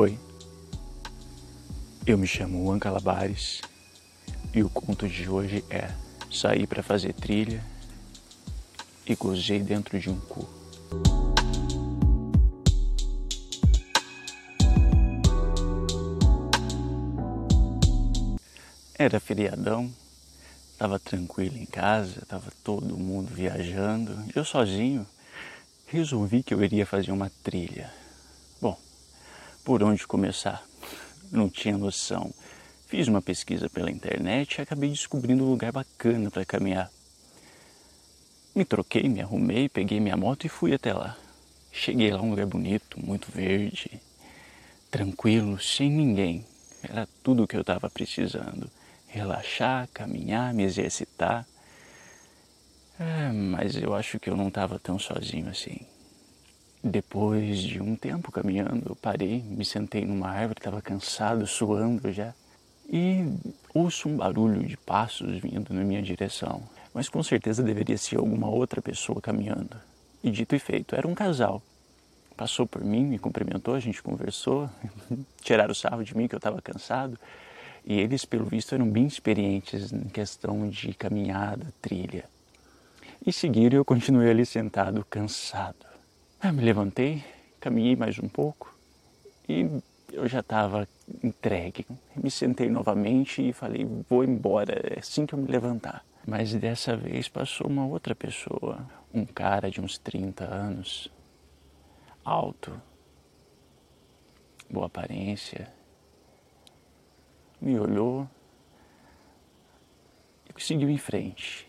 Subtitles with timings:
[0.00, 0.16] Oi,
[2.06, 3.60] eu me chamo Juan Calabares
[4.54, 5.90] e o conto de hoje é
[6.30, 7.60] Saí para fazer trilha
[9.04, 10.48] e gozei dentro de um cu.
[18.96, 19.92] Era feriadão,
[20.78, 25.04] tava tranquilo em casa, tava todo mundo viajando, eu sozinho
[25.88, 27.92] resolvi que eu iria fazer uma trilha.
[29.68, 30.66] Por onde começar?
[31.30, 32.32] Não tinha noção.
[32.86, 36.90] Fiz uma pesquisa pela internet e acabei descobrindo um lugar bacana para caminhar.
[38.54, 41.14] Me troquei, me arrumei, peguei minha moto e fui até lá.
[41.70, 44.00] Cheguei lá um lugar bonito, muito verde,
[44.90, 46.46] tranquilo, sem ninguém.
[46.82, 48.70] Era tudo o que eu estava precisando.
[49.06, 51.46] Relaxar, caminhar, me exercitar.
[52.98, 55.86] É, mas eu acho que eu não estava tão sozinho assim.
[56.82, 62.32] Depois de um tempo caminhando, eu parei, me sentei numa árvore, estava cansado, suando já,
[62.88, 63.24] e
[63.74, 66.62] ouço um barulho de passos vindo na minha direção.
[66.94, 69.76] Mas com certeza deveria ser alguma outra pessoa caminhando.
[70.22, 71.60] E dito e feito, era um casal.
[72.36, 74.70] Passou por mim, me cumprimentou, a gente conversou,
[75.42, 77.18] tiraram o sarro de mim que eu estava cansado.
[77.84, 82.24] E eles, pelo visto, eram bem experientes em questão de caminhada, trilha.
[83.26, 85.87] E seguiram eu continuei ali sentado, cansado.
[86.40, 87.24] Eu me levantei,
[87.58, 88.72] caminhei mais um pouco
[89.48, 89.68] e
[90.12, 90.88] eu já estava
[91.22, 91.84] entregue.
[92.14, 96.04] Me sentei novamente e falei: vou embora, é assim que eu me levantar.
[96.24, 101.10] Mas dessa vez passou uma outra pessoa, um cara de uns 30 anos,
[102.24, 102.80] alto,
[104.70, 105.68] boa aparência,
[107.60, 108.28] me olhou
[110.56, 111.68] e seguiu em frente.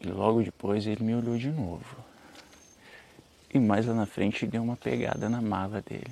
[0.00, 2.11] E logo depois ele me olhou de novo.
[3.52, 6.10] E mais lá na frente deu uma pegada na mala dele.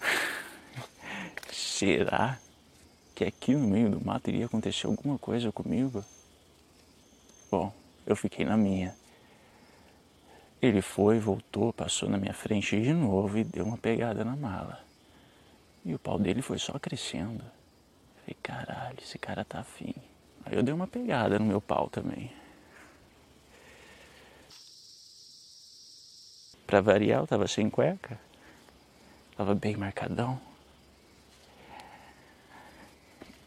[1.50, 2.38] Será
[3.14, 6.04] que aqui no meio do mato iria acontecer alguma coisa comigo?
[7.50, 7.72] Bom,
[8.06, 8.94] eu fiquei na minha.
[10.62, 14.80] Ele foi, voltou, passou na minha frente de novo e deu uma pegada na mala.
[15.84, 17.44] E o pau dele foi só crescendo.
[18.20, 19.94] Falei, caralho, esse cara tá afim.
[20.44, 22.30] Aí eu dei uma pegada no meu pau também.
[26.68, 28.20] Para variar, eu tava sem cueca.
[29.34, 30.38] Tava bem marcadão.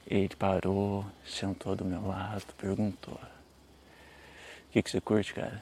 [0.07, 5.61] Ele parou, sentou do meu lado, perguntou: O que, que você curte, cara?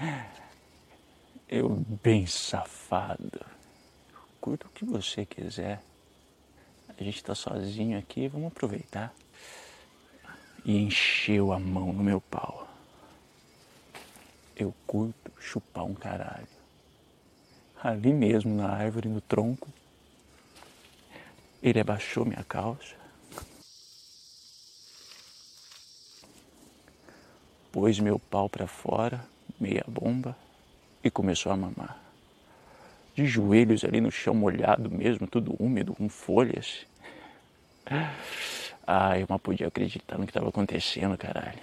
[1.46, 1.68] Eu,
[2.02, 3.44] bem safado,
[4.40, 5.80] curto o que você quiser.
[6.88, 9.14] A gente tá sozinho aqui, vamos aproveitar.
[10.64, 12.65] E encheu a mão no meu pau
[14.56, 16.48] eu curto chupar um caralho.
[17.82, 19.68] Ali mesmo na árvore, no tronco,
[21.62, 22.94] ele abaixou minha calça,
[27.70, 29.22] pôs meu pau para fora,
[29.60, 30.36] meia bomba,
[31.04, 32.00] e começou a mamar.
[33.14, 36.86] De joelhos ali no chão molhado mesmo, tudo úmido, com folhas.
[38.86, 41.58] Ah, eu não podia acreditar no que estava acontecendo, caralho.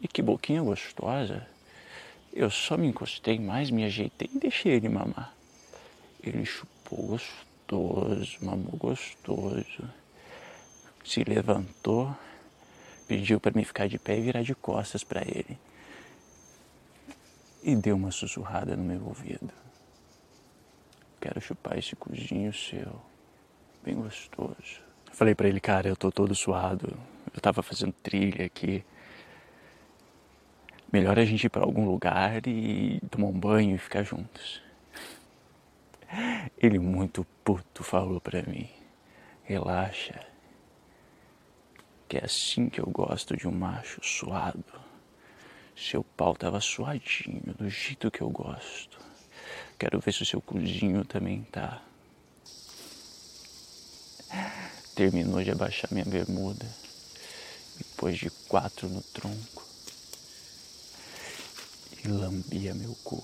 [0.00, 1.46] E que boquinha gostosa.
[2.32, 5.34] Eu só me encostei mais, me ajeitei e deixei ele mamar.
[6.22, 9.90] Ele chupou gostoso, mamou gostoso.
[11.04, 12.14] Se levantou,
[13.08, 15.58] pediu para me ficar de pé e virar de costas para ele.
[17.62, 19.50] E deu uma sussurrada no meu ouvido.
[21.20, 23.00] Quero chupar esse cozinho seu,
[23.84, 24.80] bem gostoso.
[25.12, 26.96] Falei para ele, cara, eu tô todo suado.
[27.34, 28.84] Eu tava fazendo trilha aqui
[30.92, 34.62] melhor a gente ir para algum lugar e tomar um banho e ficar juntos.
[36.58, 38.68] Ele muito puto falou para mim:
[39.44, 40.26] "Relaxa.
[42.08, 44.64] Que é assim que eu gosto de um macho suado.
[45.76, 48.98] Seu pau tava suadinho, do jeito que eu gosto.
[49.78, 51.80] Quero ver se o seu cozinho também tá."
[54.94, 56.66] Terminou de abaixar minha bermuda.
[57.78, 59.69] Depois de quatro no tronco
[62.04, 63.22] e lambia meu cu.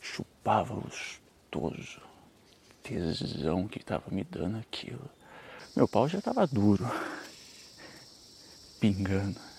[0.00, 2.00] Chupava gostoso,
[2.82, 5.08] tesão que estava me dando aquilo.
[5.76, 6.84] Meu pau já estava duro,
[8.80, 9.49] pingando.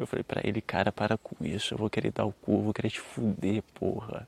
[0.00, 2.62] Eu falei pra ele, cara, para com isso, eu vou querer dar o cu, eu
[2.62, 4.26] vou querer te fuder, porra.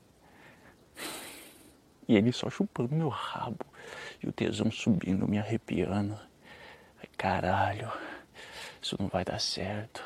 [2.07, 3.65] E ele só chupando meu rabo.
[4.21, 6.15] E o tesão subindo, me arrepiando.
[7.17, 7.91] Caralho,
[8.79, 10.03] isso não vai dar certo.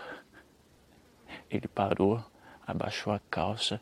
[1.49, 2.23] Ele parou,
[2.65, 3.81] abaixou a calça,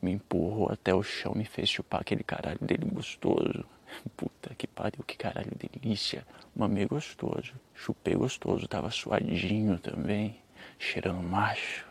[0.00, 3.64] me empurrou até o chão, me fez chupar aquele caralho dele gostoso.
[4.16, 6.24] Puta que pariu, que caralho delícia.
[6.54, 10.40] Mamei gostoso, chupei gostoso, tava suadinho também,
[10.78, 11.84] cheirando macho.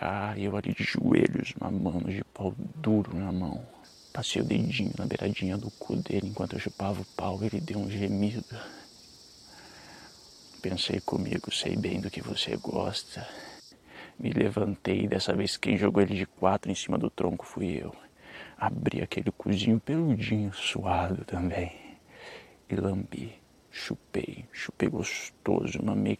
[0.00, 3.64] Ah, eu ali de joelhos, mamando de pau duro na mão.
[4.12, 7.78] Passei o dedinho na beiradinha do cu dele enquanto eu chupava o pau, ele deu
[7.78, 8.44] um gemido.
[10.60, 13.26] Pensei comigo, sei bem do que você gosta.
[14.18, 17.94] Me levantei, dessa vez quem jogou ele de quatro em cima do tronco fui eu.
[18.58, 21.72] Abri aquele cozinho peludinho, suado também.
[22.68, 23.32] E lambi,
[23.70, 26.18] chupei, chupei gostoso, mamei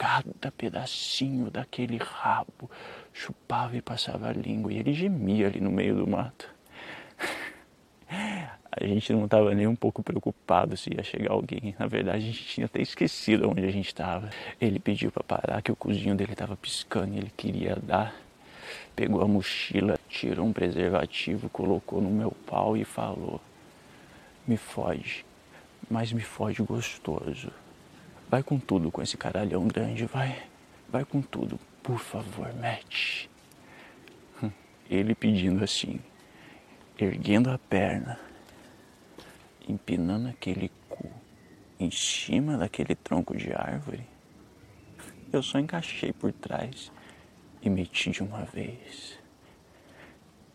[0.00, 2.70] cada pedacinho daquele rabo.
[3.12, 6.48] Chupava e passava a língua e ele gemia ali no meio do mato.
[8.72, 11.74] A gente não estava nem um pouco preocupado se ia chegar alguém.
[11.76, 14.30] Na verdade, a gente tinha até esquecido onde a gente estava.
[14.60, 18.14] Ele pediu para parar, que o cozinho dele estava piscando e ele queria dar.
[18.94, 23.40] Pegou a mochila, tirou um preservativo, colocou no meu pau e falou:
[24.46, 25.24] Me foge,
[25.90, 27.50] mas me foge gostoso.
[28.30, 30.44] Vai com tudo com esse caralhão grande, vai.
[30.88, 33.28] Vai com tudo, por favor, mete.
[34.88, 35.98] Ele pedindo assim,
[36.96, 38.18] erguendo a perna
[39.68, 41.10] empinando aquele cu
[41.78, 44.06] em cima daquele tronco de árvore,
[45.32, 46.92] eu só encaixei por trás
[47.62, 49.18] e meti de uma vez.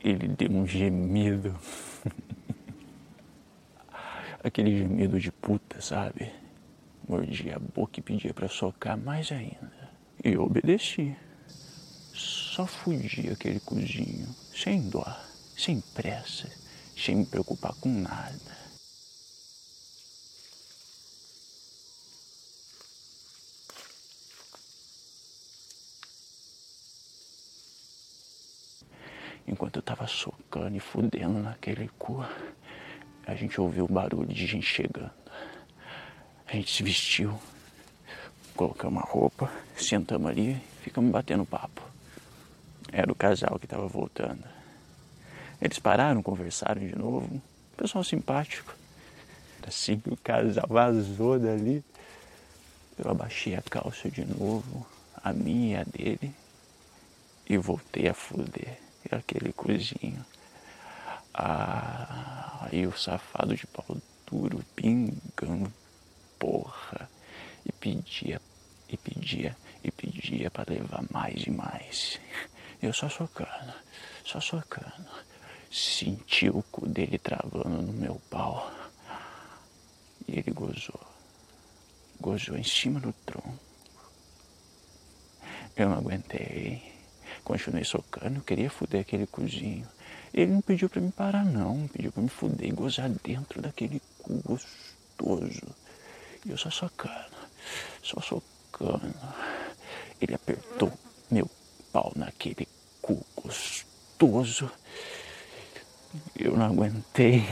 [0.03, 1.57] Ele deu um gemido.
[4.43, 6.31] Aquele gemido de puta, sabe?
[7.07, 9.89] Mordia a boca e pedia para socar mais ainda.
[10.23, 11.15] E eu obedeci.
[12.13, 15.05] Só fudi aquele cozinho, sem dó,
[15.57, 16.49] sem pressa,
[16.97, 18.65] sem me preocupar com nada.
[29.47, 32.25] Enquanto eu tava socando e fudendo naquele cu,
[33.27, 35.13] a gente ouviu o barulho de gente chegando.
[36.55, 37.37] A gente se vestiu,
[38.55, 41.81] colocamos a roupa, sentamos ali e ficamos batendo papo.
[42.93, 44.41] Era o casal que estava voltando.
[45.61, 47.41] Eles pararam, conversaram de novo.
[47.75, 48.73] Pessoal simpático.
[49.67, 51.83] Assim que o casal vazou dali,
[52.97, 54.87] eu abaixei a calça de novo,
[55.21, 56.33] a minha e a dele,
[57.49, 58.79] e voltei a fuder
[59.11, 60.25] aquele cozinho.
[61.33, 65.69] Ah, aí o safado de pau duro pingando,
[66.39, 67.09] porra,
[67.65, 68.41] e pedia,
[68.89, 72.19] e pedia, e pedia para levar mais e mais.
[72.81, 73.73] Eu só socando,
[74.23, 75.09] só socando.
[75.71, 78.71] Senti o cu dele travando no meu pau.
[80.27, 80.99] E ele gozou.
[82.19, 83.59] Gozou em cima do tronco.
[85.75, 86.93] Eu não aguentei.
[87.43, 89.87] Continuei socando, queria fuder aquele cozinho.
[90.33, 91.87] Ele não pediu para me parar, não.
[91.87, 95.75] Pediu para me fuder e gozar dentro daquele cu gostoso.
[96.47, 97.35] Eu só socando,
[98.03, 99.13] só socando.
[100.21, 100.91] Ele apertou
[101.29, 101.49] meu
[101.91, 102.67] pau naquele
[103.01, 104.71] cu gostoso.
[106.35, 107.43] Eu não aguentei.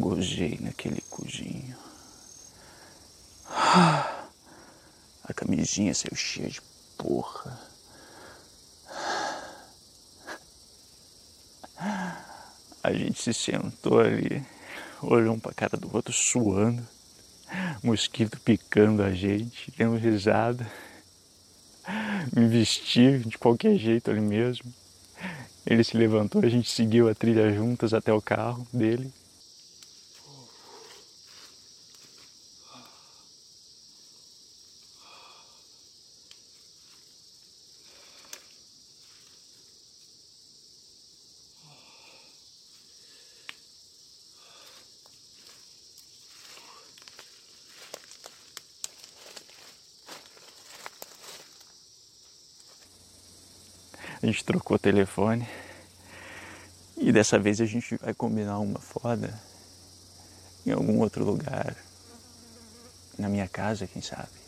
[0.00, 1.76] Gozei naquele cozinho.
[5.22, 6.62] A camisinha saiu cheia de
[6.96, 7.60] porra.
[12.82, 14.42] A gente se sentou ali,
[15.02, 16.82] olhou um pra cara do outro, suando,
[17.82, 20.66] mosquito picando a gente, dando risada.
[22.34, 24.72] Me vesti de qualquer jeito ali mesmo.
[25.66, 29.12] Ele se levantou, a gente seguiu a trilha juntas até o carro dele.
[54.22, 55.48] A gente trocou o telefone.
[56.96, 59.32] E dessa vez a gente vai combinar uma foda
[60.66, 61.74] em algum outro lugar.
[63.18, 64.39] Na minha casa, quem sabe.